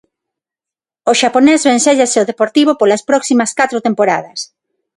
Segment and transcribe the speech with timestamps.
[1.11, 4.39] O xaponés vencéllase ao Deportivo polas próximas catro temporadas.